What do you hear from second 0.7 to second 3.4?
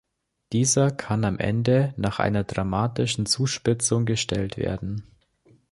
kann am Ende nach einer dramatischen